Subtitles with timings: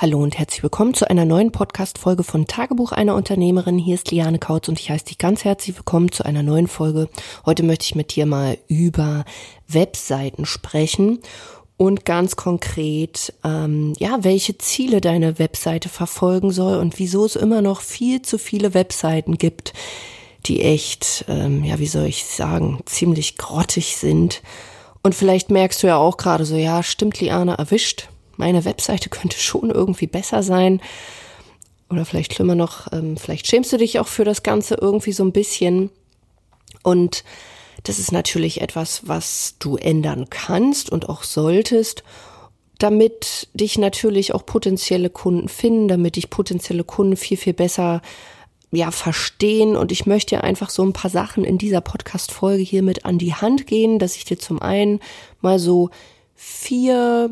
[0.00, 3.78] Hallo und herzlich willkommen zu einer neuen Podcast-Folge von Tagebuch einer Unternehmerin.
[3.78, 7.08] Hier ist Liane Kautz und ich heiße dich ganz herzlich willkommen zu einer neuen Folge.
[7.44, 9.24] Heute möchte ich mit dir mal über
[9.66, 11.18] Webseiten sprechen
[11.76, 17.60] und ganz konkret, ähm, ja, welche Ziele deine Webseite verfolgen soll und wieso es immer
[17.60, 19.72] noch viel zu viele Webseiten gibt,
[20.46, 24.42] die echt, ähm, ja, wie soll ich sagen, ziemlich grottig sind.
[25.02, 28.08] Und vielleicht merkst du ja auch gerade so, ja, stimmt, Liane erwischt
[28.38, 30.80] meine Webseite könnte schon irgendwie besser sein.
[31.90, 35.24] Oder vielleicht schlimmer noch, ähm, vielleicht schämst du dich auch für das Ganze irgendwie so
[35.24, 35.90] ein bisschen.
[36.82, 37.24] Und
[37.84, 42.02] das ist natürlich etwas, was du ändern kannst und auch solltest,
[42.78, 48.02] damit dich natürlich auch potenzielle Kunden finden, damit dich potenzielle Kunden viel, viel besser
[48.70, 49.76] ja, verstehen.
[49.76, 53.34] Und ich möchte einfach so ein paar Sachen in dieser Podcast-Folge hier mit an die
[53.34, 55.00] Hand gehen, dass ich dir zum einen
[55.40, 55.90] mal so
[56.34, 57.30] vier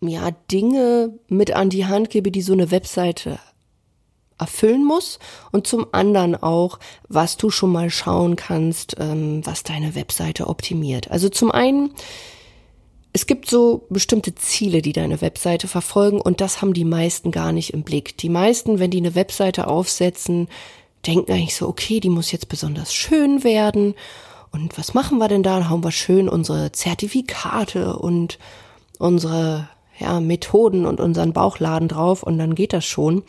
[0.00, 3.38] ja, Dinge mit an die Hand gebe, die so eine Webseite
[4.38, 5.18] erfüllen muss
[5.52, 11.10] und zum anderen auch, was du schon mal schauen kannst, ähm, was deine Webseite optimiert.
[11.10, 11.92] Also zum einen,
[13.12, 17.52] es gibt so bestimmte Ziele, die deine Webseite verfolgen und das haben die meisten gar
[17.52, 18.16] nicht im Blick.
[18.16, 20.48] Die meisten, wenn die eine Webseite aufsetzen,
[21.06, 23.94] denken eigentlich so, okay, die muss jetzt besonders schön werden
[24.52, 25.60] und was machen wir denn da?
[25.60, 28.38] Da haben wir schön unsere Zertifikate und
[28.98, 29.68] unsere
[30.00, 33.22] ja, Methoden und unseren Bauchladen drauf und dann geht das schon.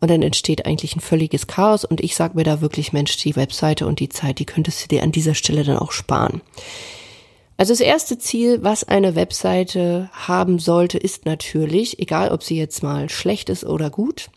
[0.00, 3.36] Und dann entsteht eigentlich ein völliges Chaos und ich sage mir da wirklich, Mensch, die
[3.36, 6.42] Webseite und die Zeit, die könntest du dir an dieser Stelle dann auch sparen.
[7.56, 12.82] Also das erste Ziel, was eine Webseite haben sollte, ist natürlich, egal ob sie jetzt
[12.82, 14.28] mal schlecht ist oder gut,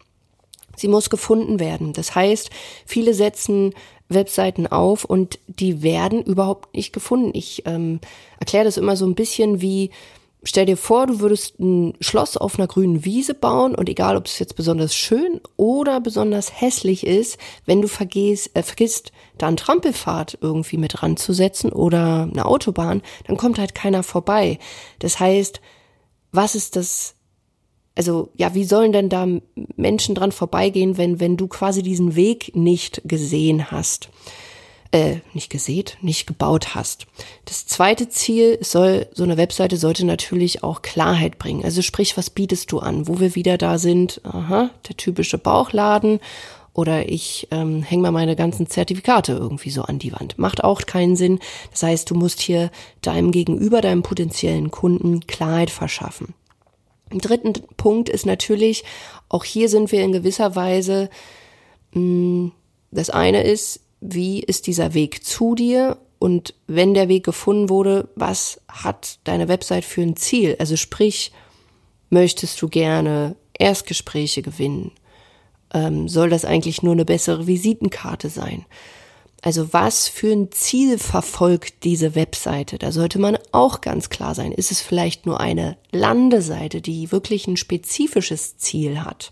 [0.76, 1.94] sie muss gefunden werden.
[1.94, 2.52] Das heißt,
[2.86, 3.74] viele setzen
[4.08, 7.32] Webseiten auf und die werden überhaupt nicht gefunden.
[7.34, 8.00] Ich ähm,
[8.40, 9.90] erkläre das immer so ein bisschen wie,
[10.48, 14.28] Stell dir vor, du würdest ein Schloss auf einer grünen Wiese bauen und egal, ob
[14.28, 19.58] es jetzt besonders schön oder besonders hässlich ist, wenn du vergisst, äh, vergisst da einen
[19.58, 24.58] Trampelpfad irgendwie mit ranzusetzen oder eine Autobahn, dann kommt halt keiner vorbei.
[25.00, 25.60] Das heißt,
[26.32, 27.16] was ist das?
[27.96, 29.28] Also, ja, wie sollen denn da
[29.76, 34.08] Menschen dran vorbeigehen, wenn, wenn du quasi diesen Weg nicht gesehen hast?
[34.92, 37.08] Äh, nicht gesät, nicht gebaut hast.
[37.46, 41.64] Das zweite Ziel soll, so eine Webseite sollte natürlich auch Klarheit bringen.
[41.64, 43.08] Also sprich, was bietest du an?
[43.08, 46.20] Wo wir wieder da sind, aha, der typische Bauchladen
[46.74, 50.38] oder ich ähm, hänge mal meine ganzen Zertifikate irgendwie so an die Wand.
[50.38, 51.40] Macht auch keinen Sinn.
[51.72, 52.70] Das heißt, du musst hier
[53.02, 56.36] deinem Gegenüber, deinem potenziellen Kunden Klarheit verschaffen.
[57.10, 58.84] Im dritten Punkt ist natürlich,
[59.28, 61.10] auch hier sind wir in gewisser Weise,
[61.94, 62.52] mh, mm,
[62.92, 68.10] das eine ist, wie ist dieser Weg zu dir und wenn der Weg gefunden wurde,
[68.16, 70.56] was hat deine Website für ein Ziel?
[70.60, 71.32] Also sprich,
[72.10, 74.92] möchtest du gerne Erstgespräche gewinnen?
[75.74, 78.66] Ähm, soll das eigentlich nur eine bessere Visitenkarte sein?
[79.44, 82.80] Also was für ein Ziel verfolgt diese Webseite?
[82.80, 84.52] Da sollte man auch ganz klar sein.
[84.52, 89.32] Ist es vielleicht nur eine Landeseite, die wirklich ein spezifisches Ziel hat?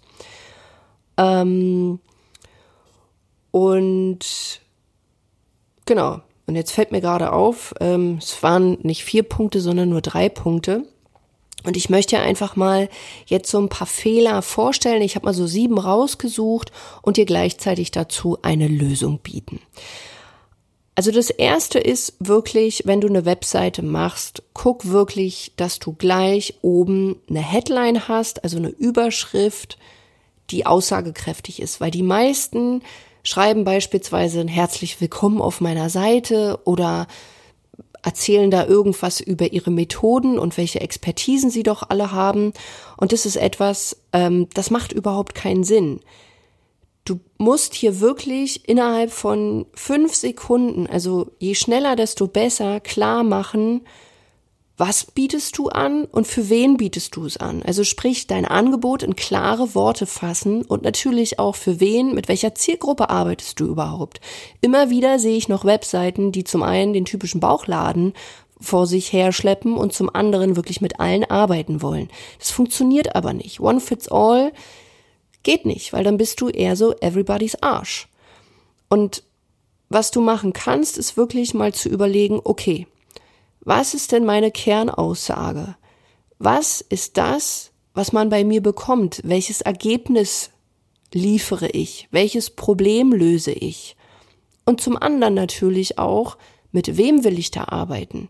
[1.18, 2.00] Ähm,
[3.56, 4.60] und
[5.86, 10.02] genau, und jetzt fällt mir gerade auf, ähm, es waren nicht vier Punkte, sondern nur
[10.02, 10.84] drei Punkte.
[11.64, 12.90] Und ich möchte einfach mal
[13.28, 15.02] jetzt so ein paar Fehler vorstellen.
[15.02, 19.62] Ich habe mal so sieben rausgesucht und dir gleichzeitig dazu eine Lösung bieten.
[20.96, 26.56] Also das erste ist wirklich, wenn du eine Webseite machst, guck wirklich, dass du gleich
[26.62, 29.78] oben eine Headline hast, also eine Überschrift,
[30.50, 32.82] die aussagekräftig ist, weil die meisten
[33.26, 37.08] schreiben beispielsweise ein herzlich willkommen auf meiner Seite oder
[38.04, 42.54] erzählen da irgendwas über ihre Methoden und welche Expertisen sie doch alle haben.
[42.98, 46.02] Und das ist etwas, ähm, das macht überhaupt keinen Sinn.
[47.04, 53.82] Du musst hier wirklich innerhalb von fünf Sekunden, also je schneller, desto besser, klar machen,
[54.78, 57.64] was bietest du an und für wen bietest du es an?
[57.64, 62.56] Also sprich, dein Angebot in klare Worte fassen und natürlich auch für wen, mit welcher
[62.56, 64.20] Zielgruppe arbeitest du überhaupt?
[64.60, 68.14] Immer wieder sehe ich noch Webseiten, die zum einen den typischen Bauchladen
[68.60, 72.10] vor sich her schleppen und zum anderen wirklich mit allen arbeiten wollen.
[72.40, 73.62] Das funktioniert aber nicht.
[73.62, 74.52] One fits all
[75.44, 78.10] geht nicht, weil dann bist du eher so everybody's Arsch.
[78.90, 79.24] Und
[79.88, 82.88] was du machen kannst, ist wirklich mal zu überlegen, okay,
[83.66, 85.76] was ist denn meine Kernaussage?
[86.38, 89.22] Was ist das, was man bei mir bekommt?
[89.24, 90.52] Welches Ergebnis
[91.14, 92.08] liefere ich?
[92.12, 93.96] Welches Problem löse ich?
[94.66, 96.38] Und zum anderen natürlich auch,
[96.72, 98.30] mit wem will ich da arbeiten?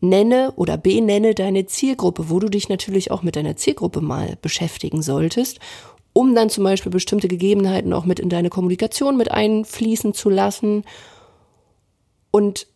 [0.00, 5.02] nenne oder benenne deine Zielgruppe, wo du dich natürlich auch mit deiner Zielgruppe mal beschäftigen
[5.02, 5.60] solltest,
[6.12, 10.84] um dann zum Beispiel bestimmte Gegebenheiten auch mit in deine Kommunikation mit einfließen zu lassen.
[12.30, 12.66] Und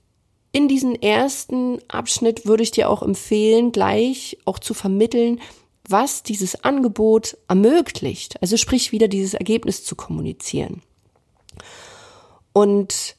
[0.54, 5.40] in diesen ersten Abschnitt würde ich dir auch empfehlen, gleich auch zu vermitteln,
[5.88, 8.40] was dieses Angebot ermöglicht.
[8.40, 10.80] Also sprich wieder dieses Ergebnis zu kommunizieren.
[12.52, 13.16] Und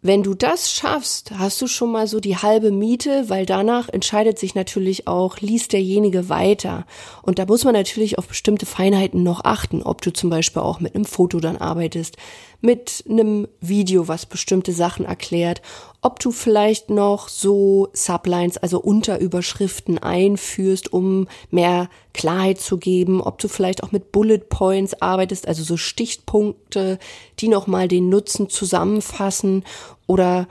[0.00, 4.38] wenn du das schaffst, hast du schon mal so die halbe Miete, weil danach entscheidet
[4.38, 6.86] sich natürlich auch, liest derjenige weiter.
[7.22, 10.78] Und da muss man natürlich auf bestimmte Feinheiten noch achten, ob du zum Beispiel auch
[10.78, 12.16] mit einem Foto dann arbeitest,
[12.62, 15.60] mit einem Video, was bestimmte Sachen erklärt,
[16.00, 23.38] ob du vielleicht noch so Sublines, also Unterüberschriften einführst, um mehr Klarheit zu geben, ob
[23.38, 26.98] du vielleicht auch mit Bullet Points arbeitest, also so Stichpunkte,
[27.40, 29.64] die nochmal den Nutzen zusammenfassen
[30.06, 30.46] oder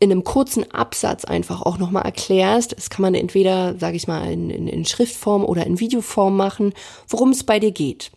[0.00, 2.76] in einem kurzen Absatz einfach auch nochmal erklärst.
[2.76, 6.72] Das kann man entweder, sage ich mal, in, in, in Schriftform oder in Videoform machen,
[7.08, 8.12] worum es bei dir geht.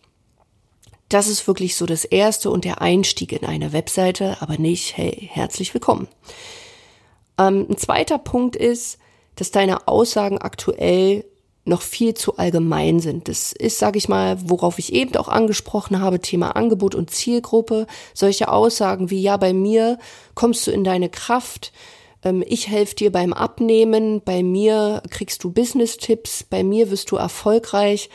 [1.12, 5.30] Das ist wirklich so das erste und der Einstieg in eine Webseite, aber nicht, hey,
[5.30, 6.08] herzlich willkommen.
[7.38, 8.98] Ähm, ein zweiter Punkt ist,
[9.36, 11.26] dass deine Aussagen aktuell
[11.66, 13.28] noch viel zu allgemein sind.
[13.28, 17.88] Das ist, sage ich mal, worauf ich eben auch angesprochen habe, Thema Angebot und Zielgruppe.
[18.14, 20.00] Solche Aussagen wie, ja, bei mir
[20.34, 21.74] kommst du in deine Kraft,
[22.24, 27.18] ähm, ich helfe dir beim Abnehmen, bei mir kriegst du Business-Tipps, bei mir wirst du
[27.18, 28.10] erfolgreich.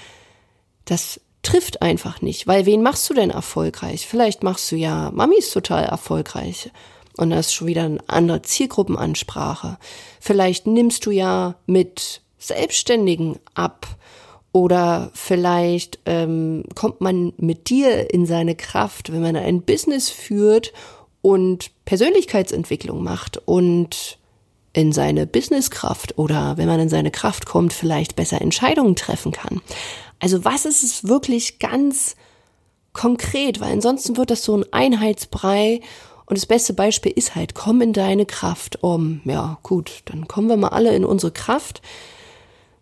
[0.87, 4.07] Das trifft einfach nicht, weil wen machst du denn erfolgreich?
[4.07, 6.71] Vielleicht machst du ja Mamis total erfolgreich.
[7.17, 9.79] Und das ist schon wieder eine andere Zielgruppenansprache.
[10.21, 13.87] Vielleicht nimmst du ja mit Selbstständigen ab.
[14.51, 20.73] Oder vielleicht ähm, kommt man mit dir in seine Kraft, wenn man ein Business führt
[21.23, 24.19] und Persönlichkeitsentwicklung macht und
[24.76, 29.62] in seine Businesskraft oder wenn man in seine Kraft kommt, vielleicht besser Entscheidungen treffen kann.
[30.20, 32.14] Also was ist es wirklich ganz
[32.93, 35.81] konkret, weil ansonsten wird das so ein Einheitsbrei
[36.26, 39.23] und das beste Beispiel ist halt, komm in deine Kraft um.
[39.25, 41.81] Ja, gut, dann kommen wir mal alle in unsere Kraft.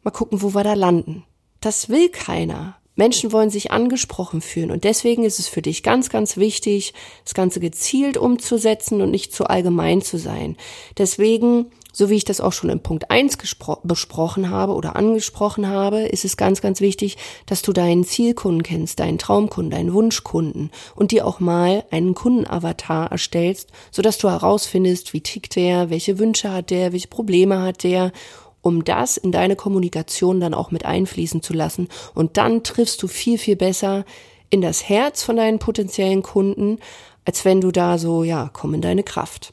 [0.02, 1.24] Mal gucken, wo wir da landen.
[1.60, 2.76] Das will keiner.
[2.96, 6.92] Menschen wollen sich angesprochen fühlen und deswegen ist es für dich ganz, ganz wichtig,
[7.24, 10.56] das Ganze gezielt umzusetzen und nicht zu allgemein zu sein.
[10.98, 13.38] Deswegen so wie ich das auch schon in Punkt 1
[13.84, 19.00] besprochen habe oder angesprochen habe, ist es ganz, ganz wichtig, dass du deinen Zielkunden kennst,
[19.00, 25.20] deinen Traumkunden, deinen Wunschkunden und dir auch mal einen Kundenavatar erstellst, sodass du herausfindest, wie
[25.20, 28.12] tickt der, welche Wünsche hat der, welche Probleme hat der
[28.60, 31.88] um das in deine Kommunikation dann auch mit einfließen zu lassen.
[32.14, 34.06] Und dann triffst du viel, viel besser
[34.48, 36.78] in das Herz von deinen potenziellen Kunden,
[37.26, 39.52] als wenn du da so, ja, komm in deine Kraft.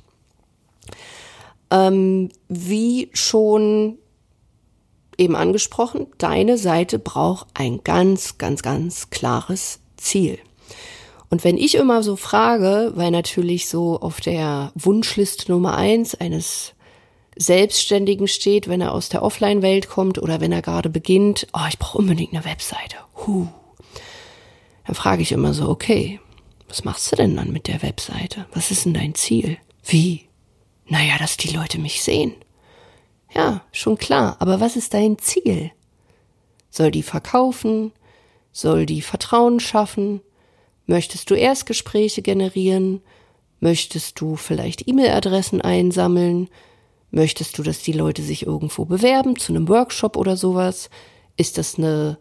[1.71, 3.97] Ähm, wie schon
[5.18, 10.39] eben angesprochen, deine Seite braucht ein ganz, ganz, ganz klares Ziel.
[11.29, 16.73] Und wenn ich immer so frage, weil natürlich so auf der Wunschliste Nummer eins eines
[17.38, 21.79] Selbstständigen steht, wenn er aus der Offline-Welt kommt oder wenn er gerade beginnt, oh, ich
[21.79, 22.97] brauche unbedingt eine Webseite.
[23.25, 23.47] Huh.
[24.85, 26.19] Dann frage ich immer so, okay,
[26.67, 28.45] was machst du denn dann mit der Webseite?
[28.53, 29.57] Was ist denn dein Ziel?
[29.85, 30.25] Wie?
[30.91, 32.35] Naja, dass die Leute mich sehen.
[33.33, 35.71] Ja, schon klar, aber was ist dein Ziel?
[36.69, 37.93] Soll die verkaufen?
[38.51, 40.19] Soll die Vertrauen schaffen?
[40.88, 43.01] Möchtest du Erstgespräche generieren?
[43.62, 46.50] Möchtest du vielleicht E-Mail-Adressen einsammeln?
[47.10, 50.89] Möchtest du, dass die Leute sich irgendwo bewerben, zu einem Workshop oder sowas?
[51.38, 52.17] Ist das eine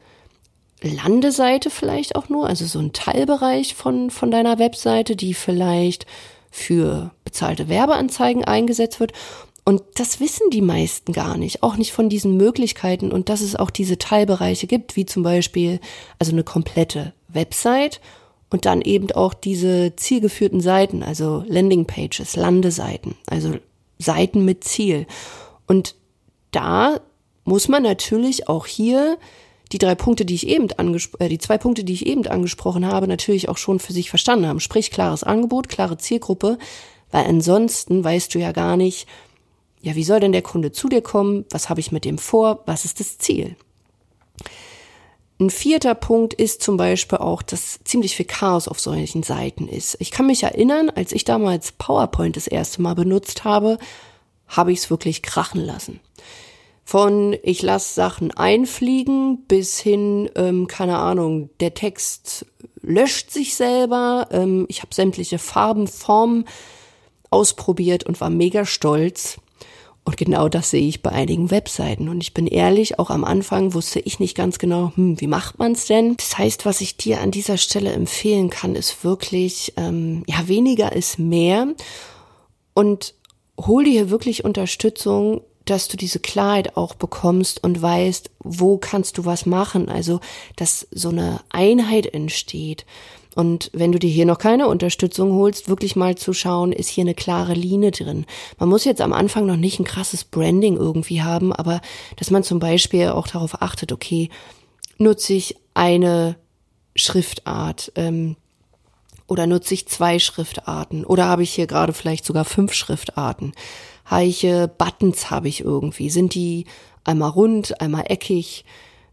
[0.80, 6.06] Landeseite vielleicht auch nur, also so ein Teilbereich von, von deiner Webseite, die vielleicht
[6.52, 9.12] für bezahlte Werbeanzeigen eingesetzt wird.
[9.64, 13.54] Und das wissen die meisten gar nicht, auch nicht von diesen Möglichkeiten und dass es
[13.54, 15.80] auch diese Teilbereiche gibt, wie zum Beispiel
[16.18, 18.00] also eine komplette Website
[18.50, 23.54] und dann eben auch diese zielgeführten Seiten, also Landingpages, Landeseiten, also
[23.98, 25.06] Seiten mit Ziel.
[25.68, 25.94] Und
[26.50, 27.00] da
[27.44, 29.18] muss man natürlich auch hier
[29.72, 32.86] die drei Punkte, die ich eben angesprochen, äh, die zwei Punkte, die ich eben angesprochen
[32.86, 34.60] habe, natürlich auch schon für sich verstanden haben.
[34.60, 36.58] Sprich, klares Angebot, klare Zielgruppe,
[37.10, 39.06] weil ansonsten weißt du ja gar nicht,
[39.82, 41.46] ja, wie soll denn der Kunde zu dir kommen?
[41.50, 42.62] Was habe ich mit dem vor?
[42.66, 43.56] Was ist das Ziel?
[45.40, 49.96] Ein vierter Punkt ist zum Beispiel auch, dass ziemlich viel Chaos auf solchen Seiten ist.
[49.98, 53.78] Ich kann mich erinnern, als ich damals PowerPoint das erste Mal benutzt habe,
[54.48, 56.00] habe ich es wirklich krachen lassen.
[56.84, 62.44] Von ich lasse Sachen einfliegen bis hin, ähm, keine Ahnung, der Text
[62.82, 64.28] löscht sich selber.
[64.32, 66.44] Ähm, ich habe sämtliche Farben, Formen
[67.30, 69.38] ausprobiert und war mega stolz.
[70.04, 72.08] Und genau das sehe ich bei einigen Webseiten.
[72.08, 75.58] Und ich bin ehrlich, auch am Anfang wusste ich nicht ganz genau, hm, wie macht
[75.58, 76.16] man es denn?
[76.16, 80.92] Das heißt, was ich dir an dieser Stelle empfehlen kann, ist wirklich, ähm, ja, weniger
[80.92, 81.68] ist mehr.
[82.74, 83.14] Und
[83.58, 89.26] hol dir wirklich Unterstützung, dass du diese Klarheit auch bekommst und weißt, wo kannst du
[89.26, 89.88] was machen.
[89.88, 90.20] Also,
[90.56, 92.86] dass so eine Einheit entsteht.
[93.34, 97.02] Und wenn du dir hier noch keine Unterstützung holst, wirklich mal zu schauen, ist hier
[97.02, 98.26] eine klare Linie drin.
[98.58, 101.80] Man muss jetzt am Anfang noch nicht ein krasses Branding irgendwie haben, aber
[102.16, 104.30] dass man zum Beispiel auch darauf achtet, okay,
[104.98, 106.36] nutze ich eine
[106.96, 108.36] Schriftart ähm,
[109.28, 113.52] oder nutze ich zwei Schriftarten oder habe ich hier gerade vielleicht sogar fünf Schriftarten?
[114.10, 116.10] Heiche Buttons habe ich irgendwie?
[116.10, 116.64] Sind die
[117.04, 118.64] einmal rund, einmal eckig?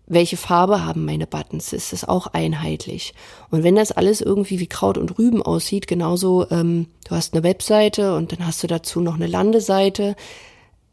[0.07, 1.73] Welche Farbe haben meine Buttons?
[1.73, 3.13] Ist das auch einheitlich?
[3.51, 7.43] Und wenn das alles irgendwie wie Kraut und Rüben aussieht, genauso, ähm, du hast eine
[7.43, 10.15] Webseite und dann hast du dazu noch eine Landeseite,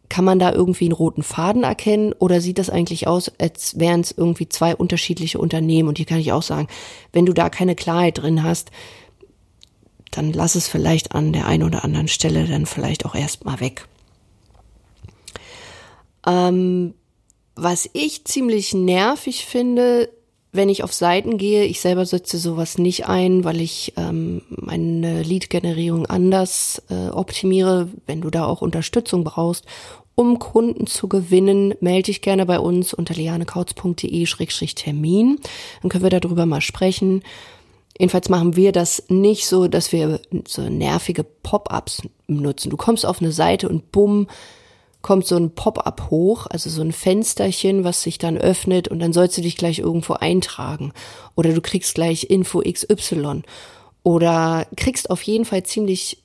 [0.08, 4.00] kann man da irgendwie einen roten Faden erkennen oder sieht das eigentlich aus, als wären
[4.00, 5.88] es irgendwie zwei unterschiedliche Unternehmen?
[5.88, 6.68] Und hier kann ich auch sagen,
[7.12, 8.70] wenn du da keine Klarheit drin hast,
[10.10, 13.86] dann lass es vielleicht an der einen oder anderen Stelle dann vielleicht auch erstmal weg.
[16.26, 16.94] Ähm,
[17.54, 20.10] was ich ziemlich nervig finde,
[20.52, 25.22] wenn ich auf Seiten gehe, ich selber setze sowas nicht ein, weil ich ähm, meine
[25.22, 27.88] Lead-Generierung anders äh, optimiere.
[28.06, 29.64] Wenn du da auch Unterstützung brauchst,
[30.14, 35.40] um Kunden zu gewinnen, melde dich gerne bei uns unter lianekautz.de-termin.
[35.82, 37.24] Dann können wir darüber mal sprechen.
[37.98, 42.70] Jedenfalls machen wir das nicht so, dass wir so nervige Pop-ups nutzen.
[42.70, 44.28] Du kommst auf eine Seite und bumm,
[45.04, 49.12] kommt so ein Pop-up hoch, also so ein Fensterchen, was sich dann öffnet und dann
[49.12, 50.92] sollst du dich gleich irgendwo eintragen.
[51.36, 53.42] Oder du kriegst gleich Info XY.
[54.02, 56.22] Oder kriegst auf jeden Fall ziemlich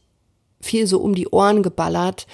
[0.62, 2.26] viel so um die Ohren geballert.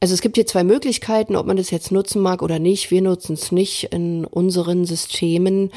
[0.00, 2.90] Also es gibt hier zwei Möglichkeiten, ob man das jetzt nutzen mag oder nicht.
[2.90, 5.70] Wir nutzen es nicht in unseren Systemen.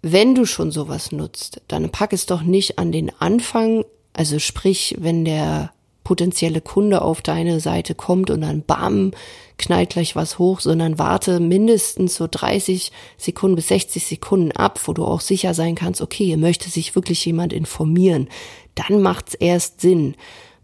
[0.00, 3.84] Wenn du schon sowas nutzt, dann pack es doch nicht an den Anfang.
[4.14, 5.70] Also sprich, wenn der
[6.08, 9.10] potenzielle Kunde auf deine Seite kommt und dann bam,
[9.58, 14.94] knallt gleich was hoch, sondern warte mindestens so 30 Sekunden bis 60 Sekunden ab, wo
[14.94, 18.30] du auch sicher sein kannst, okay, hier möchte sich wirklich jemand informieren.
[18.74, 20.14] Dann macht's erst Sinn.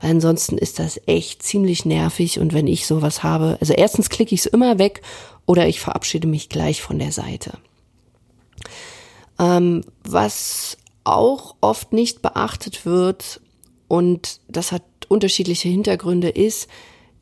[0.00, 4.34] Weil ansonsten ist das echt ziemlich nervig und wenn ich sowas habe, also erstens klicke
[4.34, 5.02] ich es immer weg
[5.44, 7.58] oder ich verabschiede mich gleich von der Seite.
[9.38, 13.42] Ähm, was auch oft nicht beachtet wird,
[13.88, 16.68] und das hat unterschiedliche Hintergründe ist,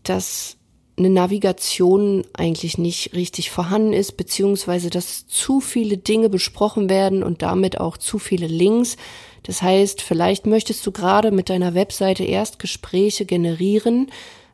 [0.03, 0.57] dass
[0.97, 7.43] eine Navigation eigentlich nicht richtig vorhanden ist, beziehungsweise dass zu viele Dinge besprochen werden und
[7.43, 8.97] damit auch zu viele Links.
[9.43, 14.11] Das heißt, vielleicht möchtest du gerade mit deiner Webseite erst Gespräche generieren,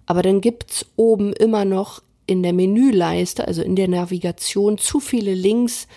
[0.06, 5.34] aber dann gibt's oben immer noch in der Menüleiste, also in der Navigation, zu viele
[5.34, 5.88] Links,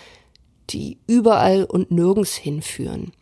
[0.70, 3.12] die überall und nirgends hinführen.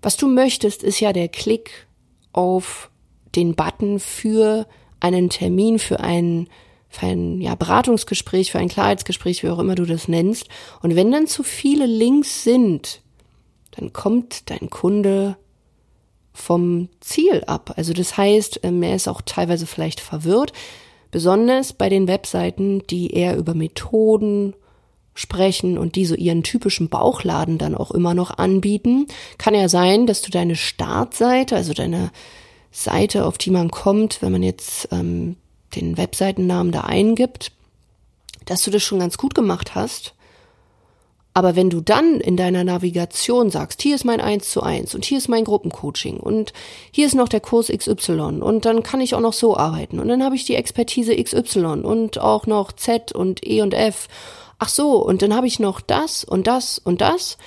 [0.00, 1.86] Was du möchtest, ist ja der Klick
[2.32, 2.90] auf
[3.34, 4.66] den Button für
[5.00, 6.48] einen Termin, für ein,
[6.88, 10.48] für ein ja, Beratungsgespräch, für ein Klarheitsgespräch, wie auch immer du das nennst.
[10.80, 13.00] Und wenn dann zu viele Links sind,
[13.72, 15.36] dann kommt dein Kunde
[16.32, 17.74] vom Ziel ab.
[17.76, 20.52] Also das heißt, ähm, er ist auch teilweise vielleicht verwirrt,
[21.10, 24.54] besonders bei den Webseiten, die eher über Methoden
[25.14, 29.06] sprechen und die so ihren typischen Bauchladen dann auch immer noch anbieten.
[29.36, 32.10] Kann ja sein, dass du deine Startseite, also deine
[32.72, 35.36] Seite, auf die man kommt, wenn man jetzt ähm,
[35.76, 37.52] den Webseitennamen da eingibt,
[38.46, 40.14] dass du das schon ganz gut gemacht hast.
[41.34, 45.04] Aber wenn du dann in deiner Navigation sagst, hier ist mein 1 zu 1 und
[45.04, 46.52] hier ist mein Gruppencoaching und
[46.90, 50.08] hier ist noch der Kurs XY und dann kann ich auch noch so arbeiten und
[50.08, 54.08] dann habe ich die Expertise XY und auch noch Z und E und F.
[54.58, 57.38] Ach so, und dann habe ich noch das und das und das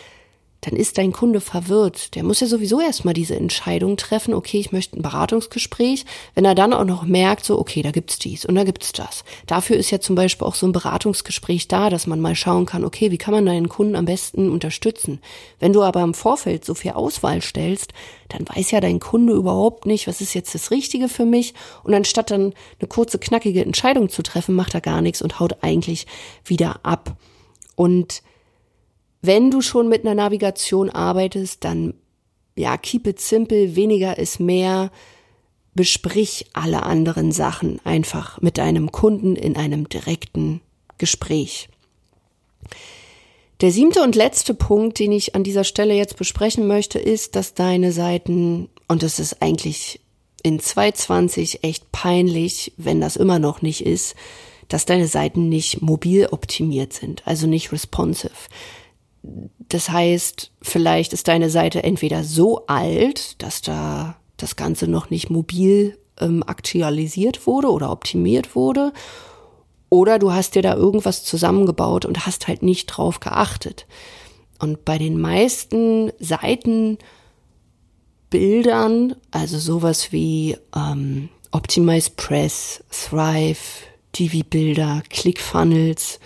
[0.66, 2.16] dann ist dein Kunde verwirrt.
[2.16, 6.06] Der muss ja sowieso erstmal diese Entscheidung treffen, okay, ich möchte ein Beratungsgespräch.
[6.34, 9.24] Wenn er dann auch noch merkt, so, okay, da gibt's dies und da gibt's das.
[9.46, 12.84] Dafür ist ja zum Beispiel auch so ein Beratungsgespräch da, dass man mal schauen kann,
[12.84, 15.20] okay, wie kann man deinen Kunden am besten unterstützen?
[15.60, 17.94] Wenn du aber im Vorfeld so viel Auswahl stellst,
[18.30, 21.54] dann weiß ja dein Kunde überhaupt nicht, was ist jetzt das Richtige für mich.
[21.84, 25.58] Und anstatt dann eine kurze, knackige Entscheidung zu treffen, macht er gar nichts und haut
[25.62, 26.08] eigentlich
[26.44, 27.16] wieder ab.
[27.76, 28.24] Und
[29.26, 31.94] wenn du schon mit einer Navigation arbeitest, dann
[32.56, 34.92] ja, keep it simple, weniger ist mehr.
[35.74, 40.62] Besprich alle anderen Sachen einfach mit deinem Kunden in einem direkten
[40.98, 41.68] Gespräch.
[43.62, 47.54] Der siebte und letzte Punkt, den ich an dieser Stelle jetzt besprechen möchte, ist, dass
[47.54, 50.02] deine Seiten, und das ist eigentlich
[50.44, 54.16] in 2020 echt peinlich, wenn das immer noch nicht ist,
[54.68, 58.32] dass deine Seiten nicht mobil optimiert sind, also nicht responsive.
[59.70, 65.30] Das heißt, vielleicht ist deine Seite entweder so alt, dass da das Ganze noch nicht
[65.30, 68.94] mobil ähm, aktualisiert wurde oder optimiert wurde,
[69.90, 73.86] oder du hast dir da irgendwas zusammengebaut und hast halt nicht drauf geachtet.
[74.60, 83.86] Und bei den meisten Seitenbildern, also sowas wie ähm, Optimize Press, Thrive,
[84.18, 86.20] DV-Bilder, ClickFunnels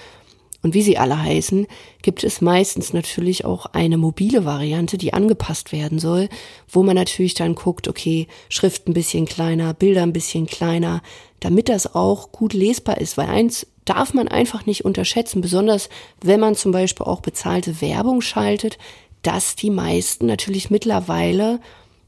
[0.61, 1.67] und wie sie alle heißen,
[2.01, 6.27] gibt es meistens natürlich auch eine mobile Variante, die angepasst werden soll,
[6.69, 11.01] wo man natürlich dann guckt, okay, Schrift ein bisschen kleiner, Bilder ein bisschen kleiner,
[11.39, 15.89] damit das auch gut lesbar ist, weil eins darf man einfach nicht unterschätzen, besonders
[16.21, 18.77] wenn man zum Beispiel auch bezahlte Werbung schaltet,
[19.21, 21.59] dass die meisten natürlich mittlerweile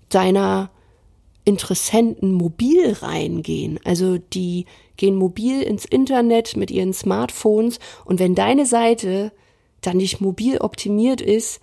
[0.09, 0.69] deiner
[1.43, 3.79] Interessenten mobil reingehen.
[3.83, 4.65] Also die
[5.01, 9.31] gehen mobil ins Internet mit ihren Smartphones und wenn deine Seite
[9.81, 11.59] dann nicht mobil optimiert ist,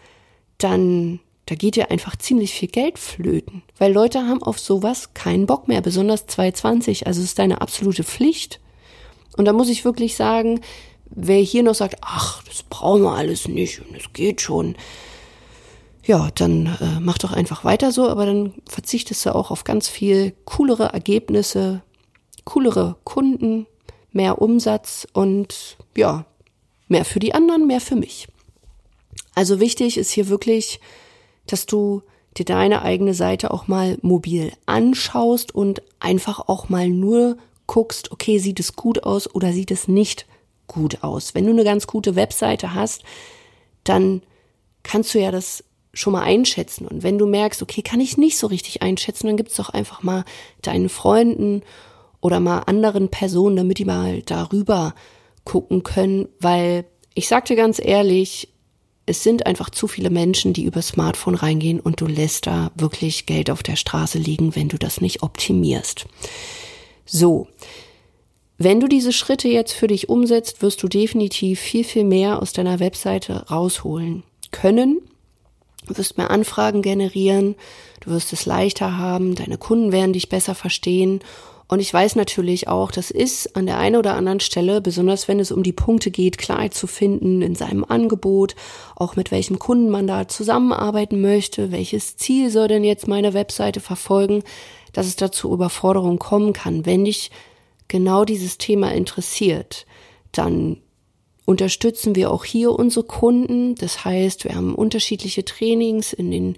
[0.58, 5.46] dann da geht dir einfach ziemlich viel Geld flöten, weil Leute haben auf sowas keinen
[5.46, 8.60] Bock mehr, besonders 220, also ist deine absolute Pflicht.
[9.36, 10.60] Und da muss ich wirklich sagen,
[11.06, 14.74] wer hier noch sagt, ach, das brauchen wir alles nicht und es geht schon,
[16.04, 19.88] ja, dann äh, mach doch einfach weiter so, aber dann verzichtest du auch auf ganz
[19.88, 21.82] viel coolere Ergebnisse,
[22.48, 23.66] coolere Kunden,
[24.10, 26.24] mehr Umsatz und ja,
[26.88, 28.26] mehr für die anderen, mehr für mich.
[29.34, 30.80] Also wichtig ist hier wirklich,
[31.46, 32.02] dass du
[32.38, 37.36] dir deine eigene Seite auch mal mobil anschaust und einfach auch mal nur
[37.66, 40.24] guckst, okay, sieht es gut aus oder sieht es nicht
[40.66, 41.34] gut aus.
[41.34, 43.02] Wenn du eine ganz gute Webseite hast,
[43.84, 44.22] dann
[44.84, 46.86] kannst du ja das schon mal einschätzen.
[46.86, 50.02] Und wenn du merkst, okay, kann ich nicht so richtig einschätzen, dann gibt's doch einfach
[50.02, 50.24] mal
[50.62, 51.62] deinen Freunden
[52.20, 54.94] oder mal anderen Personen, damit die mal darüber
[55.44, 56.84] gucken können, weil
[57.14, 58.48] ich sagte ganz ehrlich,
[59.06, 63.24] es sind einfach zu viele Menschen, die über Smartphone reingehen und du lässt da wirklich
[63.24, 66.06] Geld auf der Straße liegen, wenn du das nicht optimierst.
[67.06, 67.48] So.
[68.58, 72.52] Wenn du diese Schritte jetzt für dich umsetzt, wirst du definitiv viel, viel mehr aus
[72.52, 75.00] deiner Webseite rausholen können.
[75.86, 77.54] Du wirst mehr Anfragen generieren,
[78.00, 81.20] du wirst es leichter haben, deine Kunden werden dich besser verstehen
[81.68, 85.38] und ich weiß natürlich auch, das ist an der einen oder anderen Stelle, besonders wenn
[85.38, 88.54] es um die Punkte geht, Klarheit zu finden in seinem Angebot,
[88.96, 93.80] auch mit welchem Kunden man da zusammenarbeiten möchte, welches Ziel soll denn jetzt meine Webseite
[93.80, 94.42] verfolgen,
[94.94, 96.86] dass es dazu Überforderung kommen kann.
[96.86, 97.30] Wenn dich
[97.86, 99.84] genau dieses Thema interessiert,
[100.32, 100.78] dann
[101.44, 103.74] unterstützen wir auch hier unsere Kunden.
[103.74, 106.56] Das heißt, wir haben unterschiedliche Trainings in den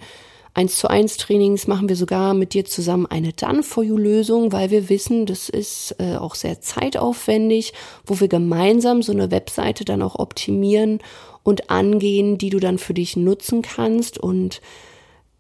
[0.55, 5.27] 1 zu 1 Trainings machen wir sogar mit dir zusammen eine Done-for-You-Lösung, weil wir wissen,
[5.27, 7.73] das ist äh, auch sehr zeitaufwendig,
[8.05, 10.99] wo wir gemeinsam so eine Webseite dann auch optimieren
[11.45, 14.19] und angehen, die du dann für dich nutzen kannst.
[14.19, 14.61] Und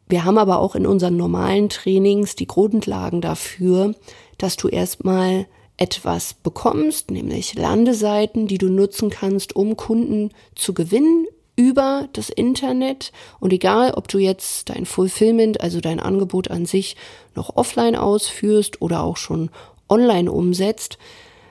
[0.08, 3.94] wir haben aber auch in unseren normalen Trainings die Grundlagen dafür,
[4.38, 5.46] dass du erstmal
[5.76, 11.26] etwas bekommst, nämlich Landeseiten, die du nutzen kannst, um Kunden zu gewinnen
[11.60, 13.12] über das Internet.
[13.38, 16.96] Und egal, ob du jetzt dein Fulfillment, also dein Angebot an sich
[17.34, 19.50] noch offline ausführst oder auch schon
[19.86, 20.96] online umsetzt,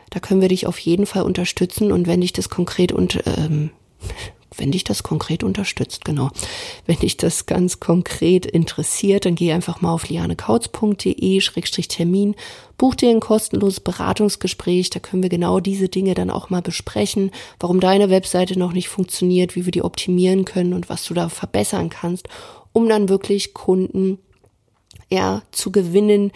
[0.10, 1.92] da können wir dich auf jeden Fall unterstützen.
[1.92, 3.70] Und wenn dich das konkret und ähm,
[4.60, 6.30] wenn dich das konkret unterstützt, genau.
[6.86, 12.36] Wenn dich das ganz konkret interessiert, dann geh einfach mal auf lianekautz.de-termin,
[12.78, 17.32] buch dir ein kostenloses Beratungsgespräch, da können wir genau diese Dinge dann auch mal besprechen,
[17.60, 21.30] warum deine Webseite noch nicht funktioniert, wie wir die optimieren können und was du da
[21.30, 22.28] verbessern kannst,
[22.74, 24.20] um dann wirklich Kunden
[25.10, 26.32] ja zu gewinnen,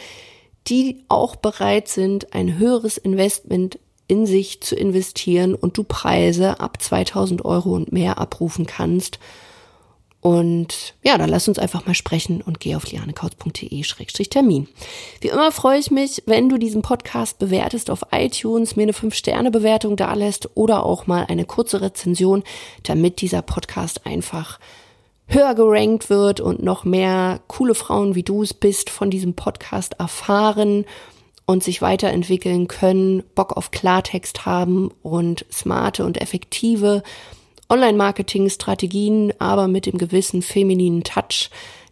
[0.67, 6.82] die auch bereit sind, ein höheres Investment in sich zu investieren und du Preise ab
[6.82, 9.20] 2000 Euro und mehr abrufen kannst.
[10.24, 14.70] Und ja, dann lass uns einfach mal sprechen und geh auf lianekautz.de-termin.
[15.20, 19.98] Wie immer freue ich mich, wenn du diesen Podcast bewertest auf iTunes, mir eine 5-Sterne-Bewertung
[19.98, 22.44] dalässt oder auch mal eine kurze Rezension,
[22.84, 24.60] damit dieser Podcast einfach
[25.28, 29.96] höher gerankt wird und noch mehr coole Frauen wie du es bist von diesem Podcast
[30.00, 30.86] erfahren
[31.45, 37.03] und sich weiterentwickeln können, Bock auf Klartext haben und smarte und effektive
[37.69, 41.49] Online-Marketing-Strategien, aber mit dem gewissen femininen Touch,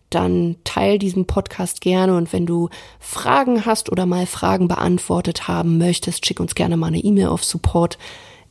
[0.09, 2.15] dann teil diesen Podcast gerne.
[2.15, 6.87] Und wenn du Fragen hast oder mal Fragen beantwortet haben möchtest, schick uns gerne mal
[6.87, 7.97] eine E-Mail auf support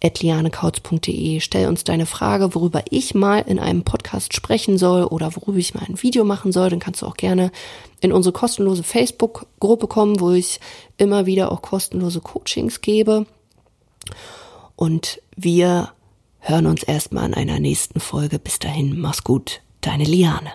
[0.03, 1.41] lianekautz.de.
[1.41, 5.75] Stell uns deine Frage, worüber ich mal in einem Podcast sprechen soll oder worüber ich
[5.75, 6.71] mal ein Video machen soll.
[6.71, 7.53] Dann kannst du auch gerne
[8.01, 10.61] in unsere kostenlose Facebook-Gruppe kommen, wo ich
[10.97, 13.27] immer wieder auch kostenlose Coachings gebe.
[14.77, 15.93] Und wir
[16.39, 18.39] hören uns erstmal an einer nächsten Folge.
[18.39, 20.51] Bis dahin, mach's gut, deine Liane.